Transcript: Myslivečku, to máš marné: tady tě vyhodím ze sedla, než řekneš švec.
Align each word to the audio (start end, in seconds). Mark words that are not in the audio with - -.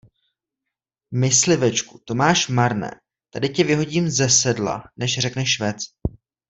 Myslivečku, 1.11 1.99
to 2.05 2.15
máš 2.15 2.47
marné: 2.47 2.91
tady 3.29 3.49
tě 3.49 3.63
vyhodím 3.63 4.09
ze 4.09 4.29
sedla, 4.29 4.83
než 4.97 5.19
řekneš 5.19 5.49
švec. 5.55 5.77